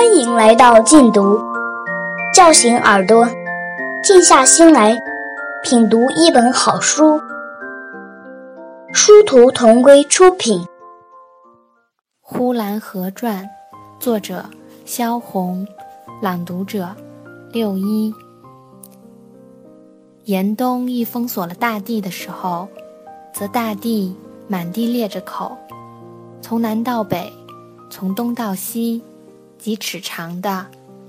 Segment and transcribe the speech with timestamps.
[0.00, 1.38] 欢迎来到静读，
[2.34, 3.28] 叫醒耳朵，
[4.02, 4.98] 静下心来
[5.62, 7.20] 品读一本好书。
[8.94, 10.58] 殊途同归出品，
[12.22, 13.44] 《呼兰河传》，
[13.98, 14.42] 作者
[14.86, 15.68] 萧红，
[16.22, 16.88] 朗读者
[17.52, 18.14] 六一。
[20.24, 22.66] 严冬一封锁了大地的时候，
[23.34, 24.16] 则大地
[24.48, 25.54] 满地裂着口，
[26.40, 27.30] 从南到北，
[27.90, 29.02] 从东到西。
[29.60, 30.64] 几尺长的，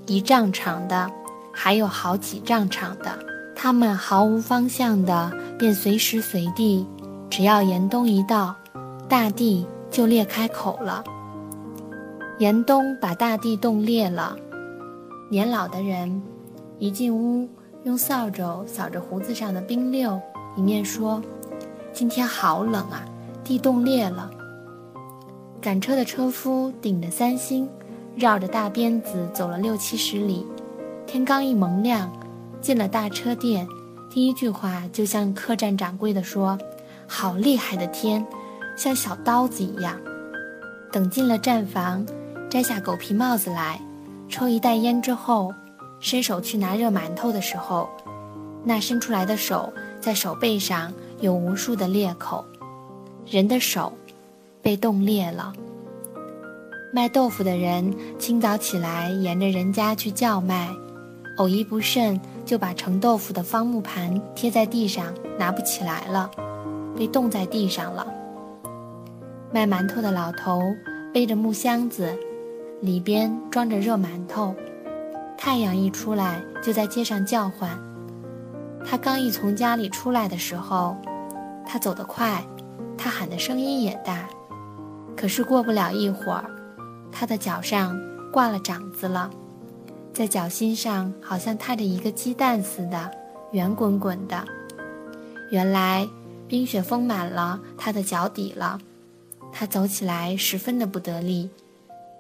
[0.08, 1.10] 一丈长的，
[1.54, 3.18] 还有好几丈长的，
[3.56, 6.86] 它们毫无方向的，便随时随地，
[7.30, 8.54] 只要严冬一到，
[9.08, 11.02] 大地就裂开口了。
[12.40, 14.36] 严冬把大地冻裂了。
[15.30, 16.22] 年老的人
[16.78, 17.48] 一进屋，
[17.86, 20.20] 用扫帚扫着胡子上的冰溜，
[20.58, 21.22] 一面说
[21.94, 23.06] ：“今天好冷啊，
[23.46, 24.30] 地冻裂了。”
[25.62, 27.70] 赶车的车夫顶着三星。
[28.16, 30.46] 绕着大鞭子走了六七十里，
[31.08, 32.12] 天刚一蒙亮，
[32.60, 33.66] 进了大车店，
[34.10, 36.58] 第一句话就向客栈掌柜的说
[37.08, 38.26] ：“好厉害的天，
[38.76, 39.98] 像小刀子一样。”
[40.92, 42.06] 等进了站房，
[42.50, 43.80] 摘下狗皮帽子来，
[44.28, 45.54] 抽一袋烟之后，
[46.02, 47.90] 伸手去拿热馒头的时候，
[48.66, 52.44] 那伸出来的手在手背上有无数的裂口，
[53.26, 53.94] 人的手
[54.62, 55.54] 被冻裂了。
[56.94, 60.68] 卖豆腐的人清早起来，沿着人家去叫卖，
[61.38, 65.06] 偶一不慎，就把盛豆腐的方木盘贴在地上，
[65.40, 66.30] 拿不起来了，
[66.94, 68.06] 被冻在地上了。
[69.54, 70.62] 卖馒头的老头
[71.14, 72.14] 背着木箱子，
[72.82, 74.54] 里边装着热馒头，
[75.38, 77.70] 太阳一出来就在街上叫唤。
[78.86, 80.98] 他刚一从家里出来的时候，
[81.66, 82.44] 他走得快，
[82.98, 84.28] 他喊的声音也大，
[85.16, 86.44] 可是过不了一会儿。
[87.12, 88.00] 他的脚上
[88.32, 89.30] 挂了掌子了，
[90.14, 93.12] 在脚心上好像踏着一个鸡蛋似的，
[93.52, 94.46] 圆滚滚的。
[95.52, 96.08] 原来
[96.48, 98.80] 冰雪封满了他的脚底了，
[99.52, 101.50] 他走起来十分的不得力，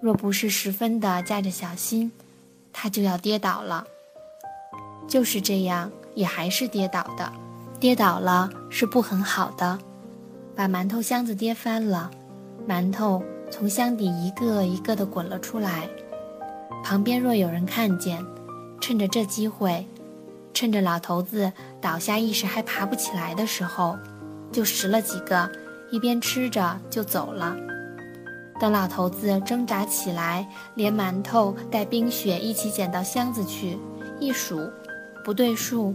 [0.02, 2.12] 若不是十分的架着小心，
[2.74, 3.86] 他就要跌倒了。
[5.08, 7.32] 就是这样，也还是跌倒的，
[7.80, 9.80] 跌倒了是不很好的，
[10.56, 12.12] 把馒头箱子跌翻了，
[12.68, 13.24] 馒头。
[13.52, 15.88] 从箱底一个一个的滚了出来，
[16.84, 18.26] 旁边若有人看见，
[18.80, 19.86] 趁着这机会，
[20.54, 21.52] 趁着老头子
[21.82, 23.98] 倒下一时还爬不起来的时候，
[24.52, 25.52] 就拾了几个，
[25.92, 27.56] 一边吃着就走了。
[28.60, 33.78] 等老头子挣扎起来，连馒头带冰雪一起捡到箱子去，
[34.20, 34.72] 一数，
[35.26, 35.94] 不对数，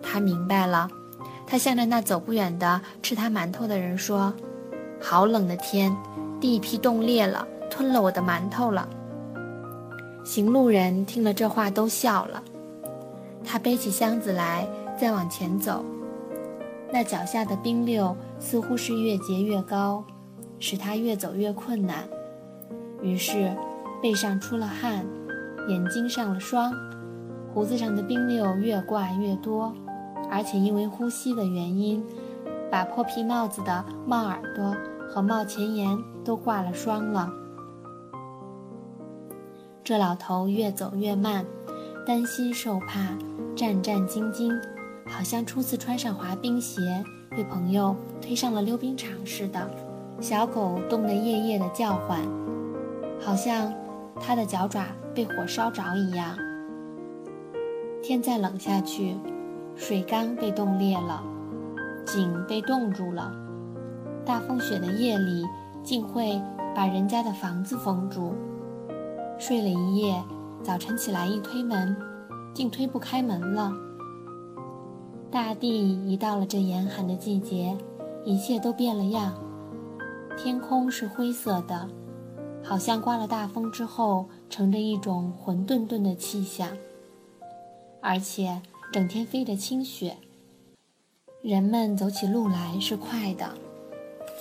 [0.00, 0.88] 他明白了，
[1.44, 4.32] 他向着那走不远的吃他馒头的人说
[5.02, 5.94] ：“好冷的天。”
[6.44, 8.86] 地皮冻裂了，吞了我的馒头了。
[10.26, 12.42] 行路人听了这话都笑了。
[13.42, 15.82] 他背起箱子来，再往前走，
[16.92, 20.04] 那脚下的冰溜似乎是越结越高，
[20.58, 22.06] 使他越走越困难。
[23.00, 23.50] 于是，
[24.02, 25.02] 背上出了汗，
[25.66, 26.74] 眼睛上了霜，
[27.54, 29.72] 胡子上的冰溜越挂越多，
[30.30, 32.04] 而且因为呼吸的原因，
[32.70, 34.76] 把破皮帽子的帽耳朵。
[35.14, 37.32] 和帽前沿都挂了霜了。
[39.84, 41.46] 这老头越走越慢，
[42.04, 43.16] 担心受怕，
[43.54, 44.52] 战战兢兢，
[45.06, 46.80] 好像初次穿上滑冰鞋，
[47.30, 49.70] 被朋友推上了溜冰场似的。
[50.20, 52.20] 小狗冻得夜夜的叫唤，
[53.20, 53.72] 好像
[54.20, 56.36] 它的脚爪被火烧着一样。
[58.02, 59.16] 天再冷下去，
[59.76, 61.22] 水缸被冻裂了，
[62.04, 63.32] 井被冻住了。
[64.24, 65.44] 大风雪的夜里，
[65.82, 66.40] 竟会
[66.74, 68.34] 把人家的房子封住。
[69.38, 70.22] 睡了一夜，
[70.62, 71.94] 早晨起来一推门，
[72.54, 73.72] 竟推不开门了。
[75.30, 75.68] 大地
[76.08, 77.76] 一到了这严寒的季节，
[78.24, 79.34] 一切都变了样。
[80.38, 81.88] 天空是灰色的，
[82.62, 86.68] 好像刮了大风之后，乘着一种混沌沌的气象，
[88.00, 88.62] 而且
[88.92, 90.16] 整天飞着清雪。
[91.42, 93.52] 人们走起路来是快的。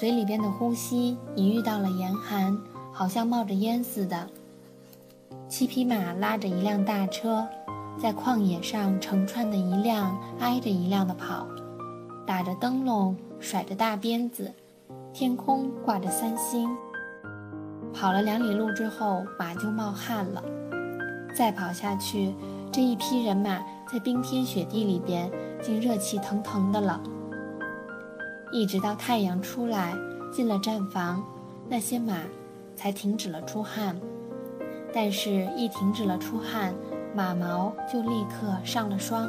[0.03, 2.59] 嘴里边的呼吸已遇到了严寒，
[2.91, 4.27] 好像冒着烟似的。
[5.47, 7.47] 七匹马拉着一辆大车，
[7.97, 11.47] 在旷野上成串的一辆挨着一辆的跑，
[12.27, 14.51] 打着灯笼，甩着大鞭子，
[15.13, 16.69] 天空挂着三星。
[17.93, 20.43] 跑了两里路之后，马就冒汗了。
[21.33, 22.35] 再跑下去，
[22.73, 27.01] 这一批人马在冰天雪地里边，竟热气腾腾的了。
[28.53, 29.95] 一直到太阳出来，
[30.31, 31.23] 进了站房，
[31.67, 32.19] 那些马
[32.75, 33.99] 才停止了出汗。
[34.93, 36.71] 但是，一停止了出汗，
[37.15, 39.27] 马毛就立刻上了霜。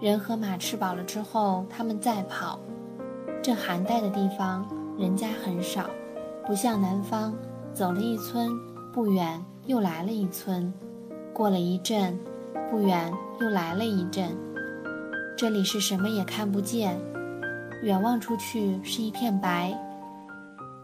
[0.00, 2.58] 人和马吃饱了之后，他们再跑。
[3.42, 4.66] 这寒带的地方，
[4.98, 5.90] 人家很少，
[6.46, 7.34] 不像南方，
[7.74, 8.48] 走了一村，
[8.94, 10.72] 不远又来了一村，
[11.34, 12.18] 过了一阵，
[12.70, 14.34] 不远又来了一阵。
[15.36, 16.98] 这里是什么也看不见，
[17.82, 19.76] 远望出去是一片白。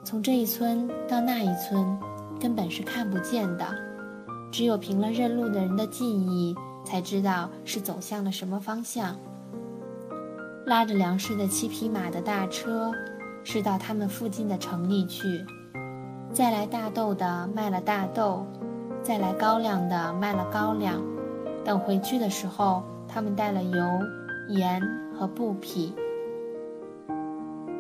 [0.04, 1.96] 从这一村到那一村，
[2.40, 3.66] 根本是看不见的，
[4.50, 9.16] 只有凭了认路的人的记忆，才知道是走向了什么方向。
[10.66, 12.92] 拉着粮食的七匹马的大车，
[13.44, 15.22] 是到他们附近的城里去；
[16.32, 18.44] 再来大豆的卖了大豆，
[19.02, 21.00] 再来高粱的卖了高粱。
[21.64, 23.84] 等回去的时候，他们带了油、
[24.48, 24.82] 盐
[25.16, 25.94] 和布匹。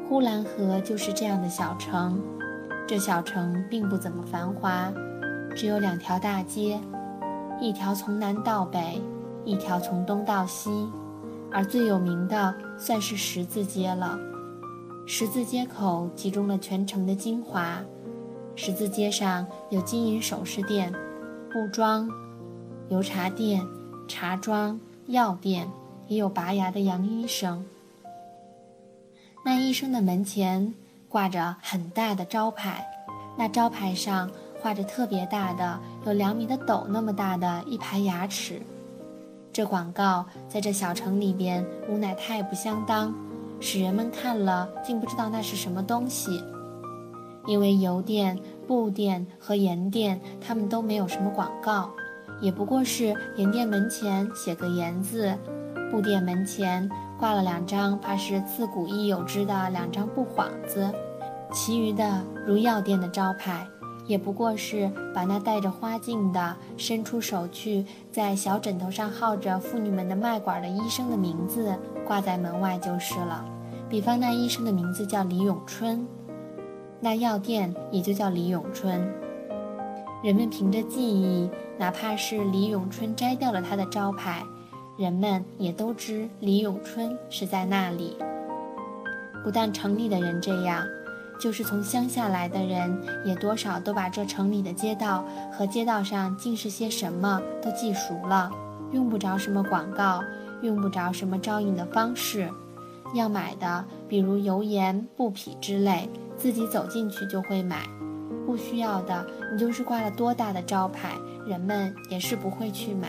[0.08, 2.18] 呼兰河就是这样的小城，
[2.86, 4.90] 这小城并不怎么繁华，
[5.54, 6.80] 只有两条大街，
[7.60, 9.02] 一条从南到北，
[9.44, 10.88] 一条从东到西，
[11.52, 14.18] 而最有名的算是十字街了。
[15.06, 17.78] 十字街口集中了全城的精华，
[18.56, 20.90] 十字街上有金银首饰店、
[21.52, 22.08] 布庄、
[22.88, 23.62] 油茶店、
[24.08, 25.70] 茶庄、药店，
[26.06, 27.62] 也有拔牙的杨医生。
[29.44, 30.74] 那医生的门前
[31.08, 32.86] 挂着很大的招牌，
[33.36, 34.30] 那招牌上
[34.60, 38.60] 画着特别大的，有两米的斗那么大的一排牙齿。
[39.52, 43.14] 这广告在这小城里边无奈太不相当，
[43.58, 46.42] 使人们看了竟不知道那是什么东西。
[47.46, 51.90] 因为油店、布店和盐店他们都没有什么广告，
[52.42, 55.34] 也不过是盐店门前写个“盐”字，
[55.90, 56.88] 布店门前。
[57.18, 60.88] 挂了两张，怕是自古已有之的两张布幌子，
[61.52, 63.66] 其余的如药店的招牌，
[64.06, 71.76] 也不过是把那戴着花镜的伸出手去，在小枕头上号着妇女们的脉管的医生的名字
[72.06, 73.44] 挂在门外就是了。
[73.88, 76.06] 比方那医生的名字叫李永春，
[77.00, 79.12] 那药店也就叫李永春。
[80.22, 84.44] 人们凭着记忆，哪怕是李永春摘掉了他的招牌。
[84.98, 88.16] 人们也都知李永春是在那里。
[89.44, 90.84] 不但城里的人这样，
[91.40, 98.50] 就是从乡下来的人，也多少都把这城里的街道和街道上尽是些什么都记熟了，
[98.90, 100.20] 用不着什么广告，
[100.62, 102.50] 用不着什么招引的方式。
[103.14, 107.76] 要买的，比如油盐布匹之类，自己走进去就会买；
[108.44, 111.12] 不需要的，你就是挂了多大的招牌，
[111.46, 113.08] 人们也是不会去买。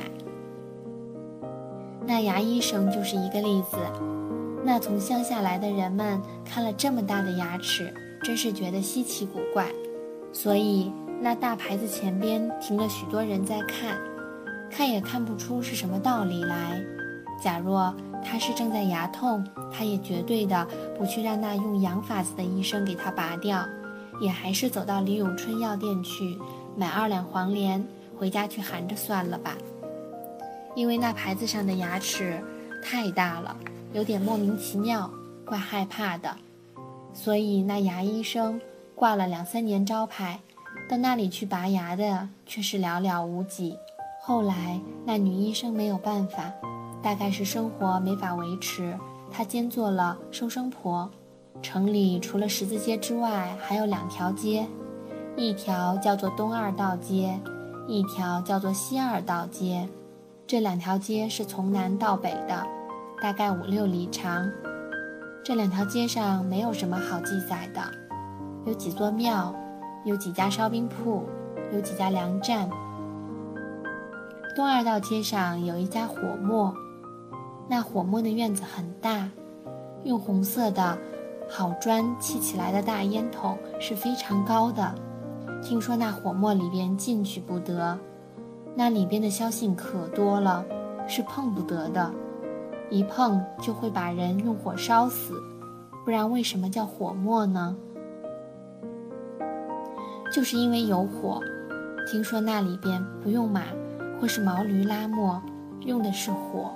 [2.09, 3.77] 那牙医生就是一个例子。
[4.65, 9.67] 那从乡下来的人们看了这么大的牙齿，真是觉得稀奇古怪。
[10.33, 10.91] 所以
[11.21, 13.95] 那大牌子前边停了许多人在看，
[14.71, 16.83] 看也看不出是什么道理来。
[17.39, 17.95] 假若
[18.25, 20.67] 他是正在牙痛，他也绝对的
[20.97, 23.63] 不去让那用洋法子的医生给他拔掉，
[24.19, 26.35] 也还是走到李永春药店去
[26.75, 27.85] 买二两黄连，
[28.17, 29.55] 回家去含着算了吧。
[30.75, 32.41] 因为那牌子上的牙齿
[32.83, 33.55] 太大了，
[33.93, 35.09] 有点莫名其妙，
[35.45, 36.35] 怪害怕的，
[37.13, 38.59] 所以那牙医生
[38.95, 40.39] 挂了两三年招牌，
[40.89, 43.75] 到那里去拔牙的却是寥寥无几。
[44.21, 46.51] 后来那女医生没有办法，
[47.01, 48.97] 大概是生活没法维持，
[49.31, 51.09] 她兼做了收生婆。
[51.61, 54.65] 城里除了十字街之外，还有两条街，
[55.35, 57.37] 一条叫做东二道街，
[57.87, 59.89] 一条叫做西二道街。
[60.49, 62.65] 这两条街是从南到北的，
[63.21, 64.49] 大概五六里长。
[65.43, 67.79] 这两条街上没有什么好记载的，
[68.65, 69.53] 有几座庙，
[70.05, 71.23] 有几家烧饼铺，
[71.71, 72.67] 有几家粮站。
[74.55, 76.73] 东二道街上有一家火磨，
[77.67, 79.29] 那火磨的院子很大，
[80.03, 80.97] 用红色的
[81.47, 84.95] 好砖砌起来的大烟筒是非常高的。
[85.61, 87.95] 听说那火磨里边进去不得。
[88.79, 90.65] 那里边的硝性可多了，
[91.05, 92.09] 是碰不得的，
[92.89, 95.33] 一碰就会把人用火烧死。
[96.05, 97.75] 不然为什么叫火墨呢？
[100.33, 101.41] 就是因为有火。
[102.09, 103.63] 听说那里边不用马
[104.17, 105.41] 或是毛驴拉磨，
[105.81, 106.71] 用的是火。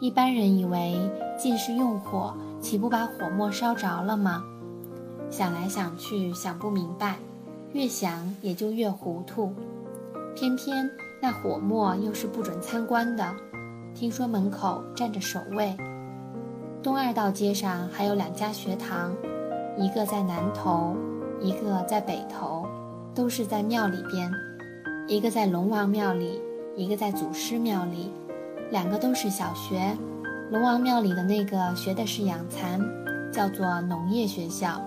[0.00, 0.98] 一般人以为
[1.38, 4.42] 尽是用火，岂不把火墨烧着了吗？
[5.30, 7.14] 想来想去想不明白，
[7.72, 9.54] 越想也就越糊涂。
[10.34, 10.90] 偏偏
[11.26, 13.34] 那火磨又是不准参观的，
[13.94, 15.74] 听说门口站着守卫。
[16.82, 19.10] 东二道街上还有两家学堂，
[19.78, 20.94] 一个在南头，
[21.40, 22.66] 一个在北头，
[23.14, 24.30] 都是在庙里边。
[25.08, 26.38] 一个在龙王庙里，
[26.76, 28.12] 一个在祖师庙里，
[28.70, 29.96] 两个都是小学。
[30.50, 32.78] 龙王庙里的那个学的是养蚕，
[33.32, 34.78] 叫做农业学校；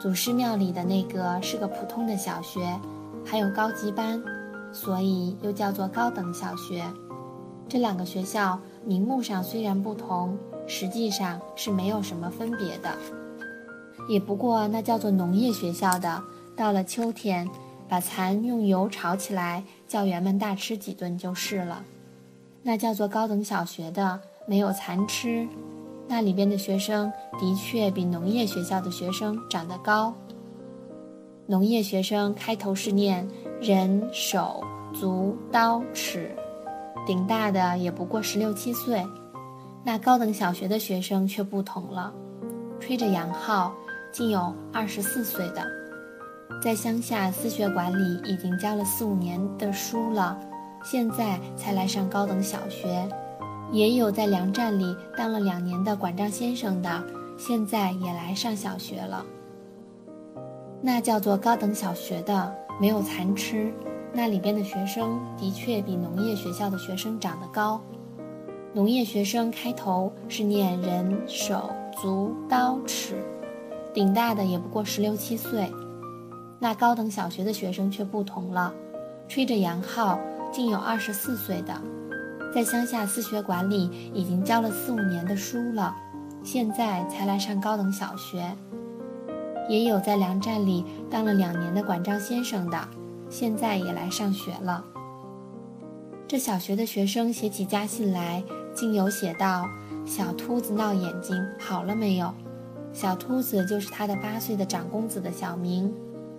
[0.00, 2.76] 祖师庙里的那个是个普通的小学，
[3.24, 4.20] 还有高级班，
[4.72, 6.84] 所以又叫做高等小学。
[7.68, 10.36] 这两个学校名目上虽然不同，
[10.66, 12.90] 实际上是没有什么分别的。
[14.08, 16.22] 也不过那叫做农业学校的，
[16.56, 17.48] 到了秋天，
[17.88, 21.84] 把蚕用油炒起来，教员们大吃几顿就是了。
[22.62, 25.46] 那叫做高等小学的，没有蚕吃，
[26.08, 30.12] 那里边的学生的确比农业学校的学生长得高。
[31.50, 33.26] 农业学生开头是念
[33.60, 34.62] 人手
[34.94, 36.30] 足刀尺。
[37.04, 39.04] 顶大的也不过十六七岁，
[39.82, 42.14] 那高等小学的学生却不同了，
[42.78, 43.74] 吹着洋号，
[44.12, 45.66] 竟有二十四岁的，
[46.62, 50.38] 在乡下私学馆里已经教了四五年的书了，
[50.84, 52.86] 现在才来上高等小学；
[53.72, 57.04] 也有在粮站里当了两年的管账先生的，
[57.36, 59.26] 现在也来上小学了。
[60.82, 63.72] 那叫做高等小学的，没有蚕吃。
[64.12, 67.80] 那里边的学生的确比农业学校的学生长得高。
[68.72, 71.70] 农业学生开头是念人手
[72.00, 73.22] 足刀尺，
[73.92, 75.70] 顶大的也不过十六七岁。
[76.58, 78.72] 那高等小学的学生却不同了，
[79.28, 80.18] 吹着洋号，
[80.52, 81.74] 竟有二十四岁的，
[82.54, 85.94] 在乡下私学馆里已经教了四五年的书了，
[86.42, 88.44] 现在才来上高等小学。
[89.70, 92.76] 也有在粮站里当了两年的管账先生的。
[93.28, 94.84] 现在也来上学了。
[96.26, 98.42] 这小学的学生写起家信来，
[98.74, 99.68] 竟有写道
[100.04, 102.34] ：“小秃子闹眼睛，好了没有？”
[102.92, 105.94] 小秃子就是他的八岁的长公子的小名，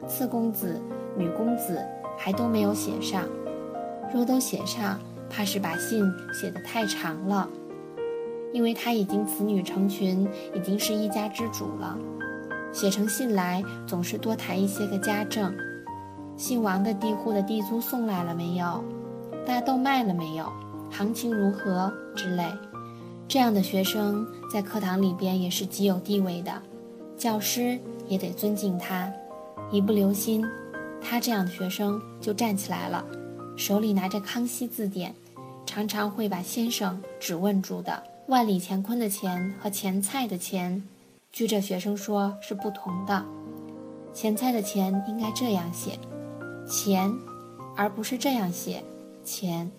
[0.05, 0.81] 次公子、
[1.17, 1.81] 女公子
[2.17, 3.23] 还都没有写上。
[4.13, 7.49] 若都写上，怕是把信写得太长了，
[8.51, 11.97] 因为他已经子女成群，已经是一家之主了。
[12.73, 15.53] 写成信来，总是多谈一些个家政。
[16.37, 18.83] 姓王的地户的地租送来了没有？
[19.45, 20.51] 大豆卖了没有？
[20.89, 22.45] 行情如何之类？
[23.27, 26.51] 这样的学生在课堂里边也是极有地位的，
[27.17, 29.11] 教师也得尊敬他。
[29.71, 30.45] 一不留心，
[31.01, 33.05] 他这样的学生就站起来了，
[33.55, 35.11] 手里拿着《康熙字典》，
[35.65, 38.03] 常常会把先生只问住的。
[38.27, 40.83] 万里乾坤的钱和钱菜的钱，
[41.31, 43.23] 据这学生说是不同的。
[44.13, 45.97] 钱菜的钱应该这样写。
[46.67, 47.11] 钱，
[47.75, 48.83] 而不是这样写，
[49.23, 49.71] 钱。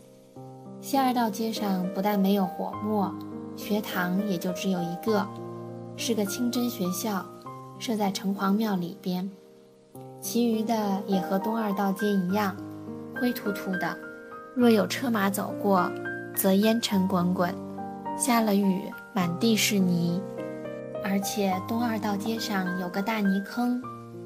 [0.81, 3.15] 西二道街上不但没有火墨，
[3.55, 5.27] 学堂也就只有一个，
[5.97, 7.25] 是个清真学校，
[7.79, 9.31] 设在城隍庙里边。
[10.21, 12.57] 其余的也和东二道街一样，
[13.21, 13.95] 灰秃秃的。
[14.55, 15.91] 若有车马走过，
[16.35, 17.51] 则烟尘滚滚；
[18.17, 20.21] 下了雨，满地是泥。
[21.05, 23.83] 而且东二道街上有个大泥坑，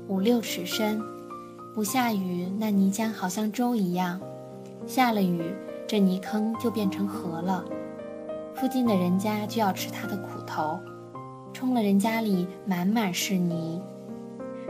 [0.09, 1.01] 五六尺深。
[1.75, 4.19] 不下雨，那泥浆好像粥一样；
[4.87, 5.55] 下了雨，
[5.87, 7.65] 这泥坑就变成河了。
[8.55, 10.79] 附近的人家就要吃它的苦头，
[11.53, 13.83] 冲了人家里满满是泥。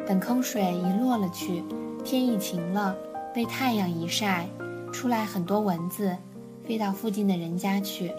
[0.05, 1.63] 等坑水一落了去，
[2.05, 2.97] 天一晴了，
[3.33, 4.49] 被太阳一晒，
[4.93, 6.17] 出来很多蚊子，
[6.65, 8.13] 飞到附近的人家去。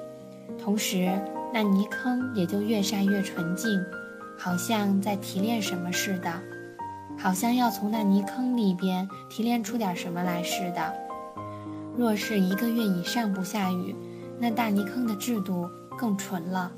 [0.58, 1.12] 同时，
[1.54, 3.84] 那泥坑也就越晒越纯净，
[4.38, 6.32] 好像在提炼什么似的。
[7.18, 10.94] 好像要从那泥坑里边提炼出点什么来似的。
[11.98, 13.96] 若是一个月以上不下雨，
[14.38, 16.72] 那大泥坑的质度更纯了，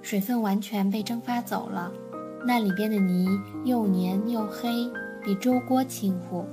[0.00, 1.92] 水分完全被蒸发走了，
[2.46, 3.28] 那里边的泥
[3.64, 4.90] 又黏又黑，
[5.22, 6.46] 比粥锅轻乎，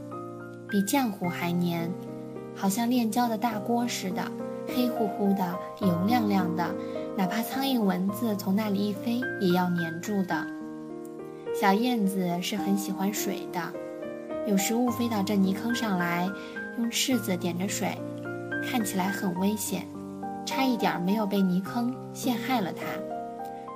[0.67, 1.89] 比浆糊还黏，
[2.53, 4.21] 好像炼焦的大锅似的，
[4.67, 6.75] 黑乎乎的，油亮亮的，
[7.17, 10.47] 哪怕苍蝇蚊子从那里一飞，也要粘住的。
[11.53, 13.61] 小燕子是很喜欢水的，
[14.47, 16.29] 有时误飞到这泥坑上来，
[16.77, 17.97] 用柿子点着水，
[18.63, 19.85] 看起来很危险，
[20.45, 22.85] 差一点没有被泥坑陷害了它，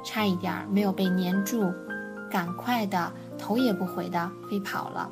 [0.04, 1.72] 差一点没有被粘住，
[2.32, 5.12] 赶快的头也不回的飞跑了。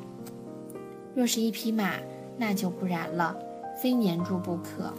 [1.14, 1.90] 若是一匹马，
[2.38, 3.36] 那就不然了，
[3.80, 4.92] 非粘住不可，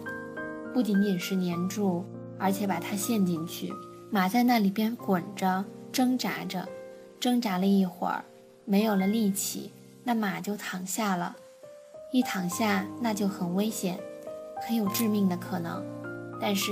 [0.71, 2.05] 不仅仅是粘住，
[2.37, 3.71] 而且把它陷进去，
[4.09, 6.67] 马在那里边滚着，挣扎着。
[7.19, 8.23] 挣扎了一会儿，
[8.65, 9.71] 没有了力气，
[10.03, 11.35] 那马就躺下了。
[12.11, 13.97] 一躺下，那就很危险，
[14.67, 15.83] 很有致命的可能。
[16.39, 16.71] 但是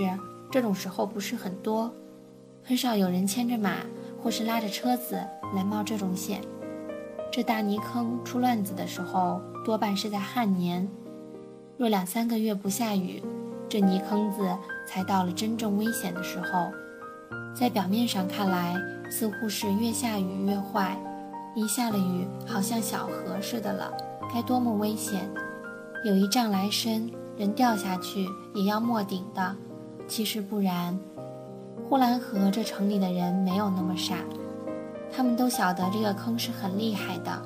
[0.51, 1.91] 这种时候不是很多，
[2.63, 3.77] 很少有人牵着马
[4.21, 5.15] 或是拉着车子
[5.55, 6.41] 来冒这种险。
[7.31, 10.87] 这大泥坑出乱子的时候，多半是在旱年，
[11.77, 13.23] 若两三个月不下雨，
[13.73, 14.47] 这泥坑子
[14.85, 16.71] 才到了真正危险的时候。
[17.55, 18.75] 在表面上看来，
[19.09, 20.95] 似乎是越下雨越坏，
[21.55, 23.91] 一下了雨，好像小河似的了，
[24.31, 25.27] 该多么危险！
[26.05, 29.55] 有一丈来深，人掉下去也要没顶的。
[30.07, 30.95] 其实不然，
[31.89, 34.17] 呼兰河这城里的人没有那么傻，
[35.11, 37.41] 他们都晓得这个坑是很厉害的，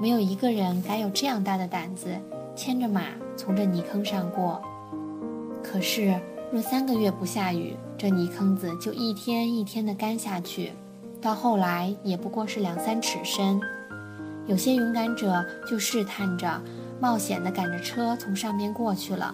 [0.00, 2.16] 没有一个人敢有这样大的胆子
[2.54, 4.62] 牵着马从这泥坑上过。
[5.70, 6.18] 可是，
[6.50, 10.72] 若三个月不下雨，这泥坑子就一天一天的干下去，
[11.20, 13.60] 到后来也不过是两三尺深。
[14.46, 16.60] 有些勇敢者就试探着。
[17.00, 19.32] 冒险地赶着车从上面过去了，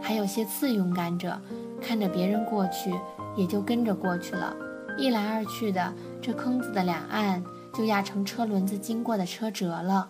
[0.00, 1.36] 还有些次勇敢者
[1.82, 2.94] 看着别人过去，
[3.34, 4.54] 也就跟着过去了。
[4.96, 7.42] 一来二去的，这坑子的两岸
[7.74, 10.08] 就压成车轮子经过的车辙了。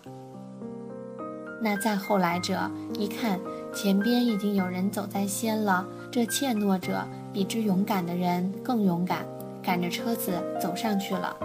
[1.59, 3.39] 那再后来者一看，
[3.73, 9.25] 前边已经有人走在先了，这怯懦者比之勇敢的人更勇敢，
[9.63, 11.35] 赶着车子走上去了。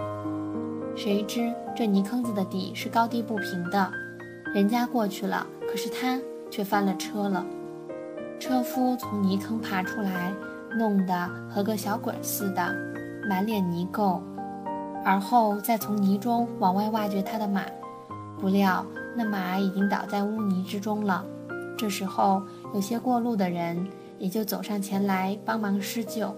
[0.95, 3.91] 谁知这泥坑子的底是高低不平的。
[4.53, 6.19] 人家过去了，可是他
[6.49, 7.45] 却翻了车了。
[8.39, 10.33] 车夫从泥坑爬出来，
[10.77, 12.75] 弄得和个小鬼似的，
[13.27, 14.19] 满脸泥垢，
[15.03, 17.63] 而后再从泥中往外挖掘他的马。
[18.39, 21.25] 不料那马已经倒在污泥之中了。
[21.77, 22.41] 这时候
[22.73, 26.35] 有些过路的人也就走上前来帮忙施救。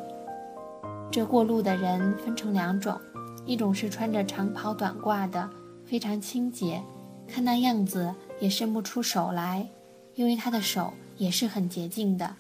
[1.10, 3.00] 这过路的人分成两种，
[3.46, 5.50] 一种是穿着长袍短褂的，
[5.86, 6.82] 非常清洁。
[7.28, 9.68] 看那样子也伸不出手来，
[10.16, 12.36] 因为他的手也是很洁净的。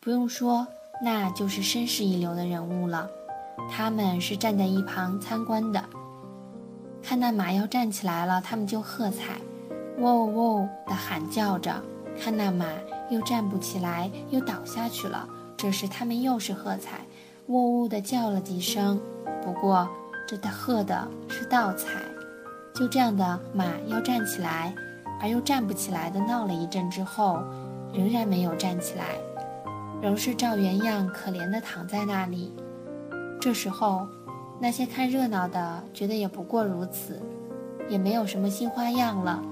[0.00, 0.66] 不用说，
[1.02, 3.08] 那就是绅士一流的人物了。
[3.70, 5.84] 他们是站在一旁参观的，
[7.02, 9.40] 看那马要站起来了，他们就喝彩，
[9.98, 11.72] 喔喔的喊叫着；
[12.20, 12.66] 看那马
[13.10, 17.00] 又站不起来，又倒下去了，这时他们又是喝彩，
[17.46, 19.00] 呜呜的叫了几声。
[19.44, 19.88] 不过
[20.26, 21.88] 这他喝的是倒彩。
[22.74, 24.74] 就这样的马要站起来，
[25.20, 27.42] 而又站不起来的闹了一阵之后，
[27.92, 29.16] 仍然没有站起来，
[30.00, 32.52] 仍是照原样可怜的躺在那里。
[33.40, 34.06] 这时候，
[34.60, 37.20] 那些看热闹的觉得也不过如此，
[37.88, 39.42] 也没有什么新花样了，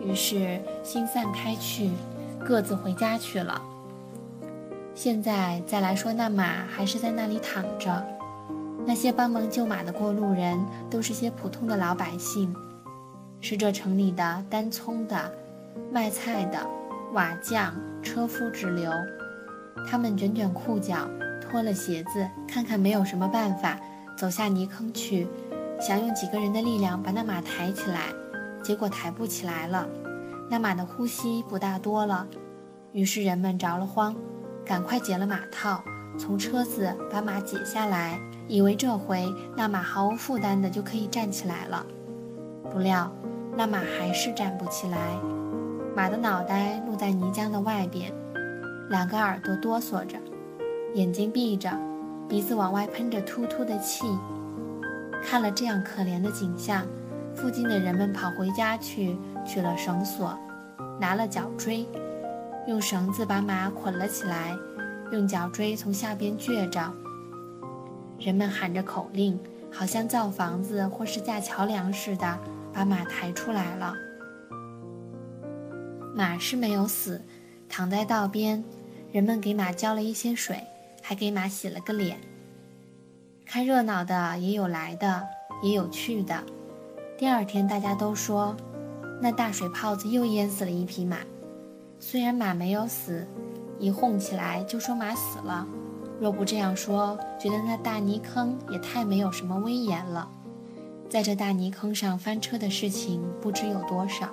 [0.00, 1.90] 于是心散开去，
[2.46, 3.60] 各自回家去了。
[4.94, 8.06] 现在再来说，那马还是在那里躺着，
[8.86, 10.56] 那些帮忙救马的过路人
[10.88, 12.54] 都是些普通的老百姓。
[13.40, 15.30] 是这城里的担葱的、
[15.92, 16.58] 卖菜的、
[17.12, 18.90] 瓦匠、车夫之流。
[19.90, 21.08] 他们卷卷裤脚，
[21.40, 23.78] 脱了鞋子，看看没有什么办法，
[24.16, 25.26] 走下泥坑去，
[25.80, 28.06] 想用几个人的力量把那马抬起来，
[28.62, 29.86] 结果抬不起来了。
[30.50, 32.26] 那马的呼吸不大多了，
[32.92, 34.14] 于是人们着了慌，
[34.64, 35.82] 赶快解了马套，
[36.18, 41.84] 从车子把马解下来，以为这回那马毫无负担的就可以站起来了。
[42.70, 43.10] 不料。
[43.58, 44.98] 那马还是站不起来，
[45.96, 48.12] 马的脑袋露在泥浆的外边，
[48.90, 50.18] 两个耳朵哆嗦着，
[50.92, 51.70] 眼睛闭着，
[52.28, 54.04] 鼻子往外喷着突突的气。
[55.24, 56.86] 看了这样可怜的景象，
[57.34, 60.38] 附近的人们跑回家去取了绳索，
[61.00, 61.86] 拿了脚锥，
[62.66, 64.56] 用绳子把马捆了起来，
[65.12, 66.92] 用脚锥从下边撅着。
[68.18, 69.38] 人们喊着口令，
[69.72, 72.38] 好像造房子或是架桥梁似的。
[72.72, 73.94] 把马抬出来了，
[76.14, 77.24] 马是没有死，
[77.70, 78.62] 躺在道边。
[79.10, 80.62] 人们给马浇了一些水，
[81.00, 82.18] 还给马洗了个脸。
[83.46, 85.26] 看热闹的也有来的，
[85.62, 86.44] 也有去的。
[87.16, 88.54] 第二天，大家都说，
[89.20, 91.18] 那大水泡子又淹死了一匹马。
[91.98, 93.26] 虽然马没有死，
[93.78, 95.66] 一哄起来就说马死了。
[96.20, 100.28] 若不这样说，觉得那大泥坑也太没有什么威严了。
[101.08, 104.28] 在这大泥坑上翻车的事情不知有多少。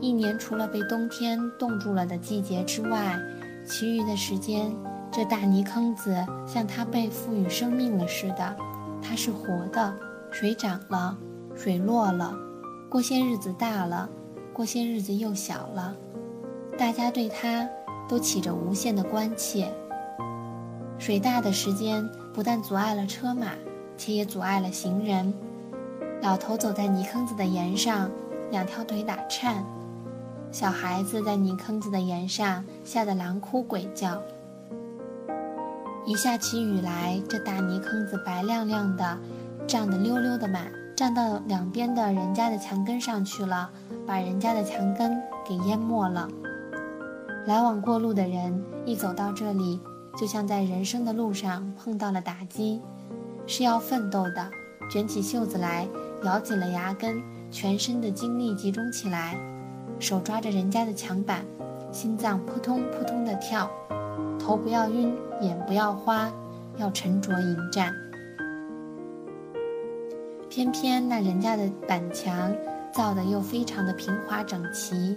[0.00, 3.18] 一年除了被冬天冻住了的季节之外，
[3.64, 4.74] 其余的时间，
[5.10, 6.14] 这大泥坑子
[6.46, 8.56] 像它被赋予生命了似的，
[9.00, 9.94] 它是活的。
[10.30, 11.16] 水涨了，
[11.54, 12.34] 水落了，
[12.92, 14.06] 过些日子大了，
[14.52, 15.96] 过些日子又小了，
[16.76, 17.66] 大家对它
[18.06, 19.72] 都起着无限的关切。
[20.98, 23.52] 水大的时间不但阻碍了车马，
[23.96, 25.32] 且也阻碍了行人。
[26.20, 28.10] 老头走在泥坑子的沿上，
[28.50, 29.64] 两条腿打颤；
[30.50, 34.20] 小孩子在泥坑子的沿上吓得狼哭鬼叫。
[36.04, 39.18] 一下起雨来，这大泥坑子白亮亮的，
[39.66, 40.70] 涨得溜溜的满，
[41.02, 43.68] 站到两边的人家的墙根上去了，
[44.06, 46.28] 把人家的墙根给淹没了。
[47.44, 49.80] 来往过路的人一走到这里，
[50.16, 52.80] 就像在人生的路上碰到了打击，
[53.48, 54.48] 是要奋斗的，
[54.88, 55.88] 卷起袖子来，
[56.22, 59.36] 咬紧了牙根，全身的精力集中起来，
[59.98, 61.44] 手抓着人家的墙板，
[61.90, 63.68] 心脏扑通扑通的跳，
[64.38, 66.30] 头不要晕，眼不要花，
[66.76, 67.92] 要沉着迎战。
[70.54, 72.54] 偏偏那人家的板墙
[72.92, 75.16] 造的又非常的平滑整齐。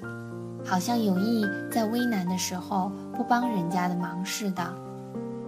[0.64, 4.74] 好像有意在危难的时候不帮人家的忙似的，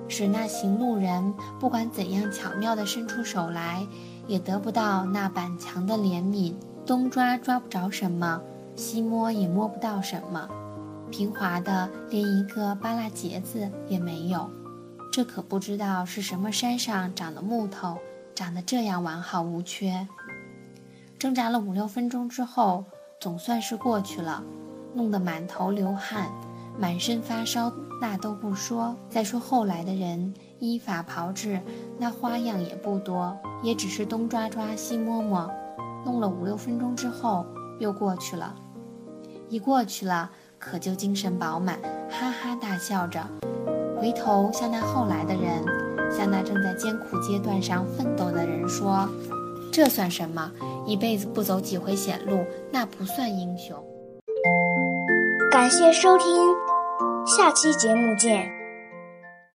[0.09, 3.87] 使那行路人不管怎样巧妙地伸出手来，
[4.27, 6.53] 也得不到那板墙的怜悯。
[6.85, 8.41] 东抓抓不着什么，
[8.75, 10.49] 西摸也摸不到什么，
[11.09, 14.49] 平滑的连一个扒拉结子也没有。
[15.13, 17.97] 这可不知道是什么山上长的木头，
[18.37, 20.07] 长得这样完好无缺。
[21.17, 22.85] 挣扎了五六分钟之后，
[23.19, 24.43] 总算是过去了。
[24.93, 26.29] 弄得满头流汗，
[26.77, 28.95] 满身发烧，那都不说。
[29.09, 31.59] 再说后来的人，依法炮制，
[31.97, 35.49] 那花样也不多，也只是东抓抓，西摸摸，
[36.05, 37.43] 弄了五六分钟之后，
[37.79, 38.53] 又过去了。
[39.49, 43.25] 一过去了，可就精神饱满，哈哈大笑着，
[43.99, 45.65] 回头向那后来的人，
[46.11, 49.07] 向那正在艰苦阶段上奋斗的人说
[49.71, 50.51] ：“这算什么？
[50.85, 53.75] 一辈子不走几回险路，那不算英雄。”
[55.51, 56.27] 感谢收听，
[57.25, 58.56] 下期节目见。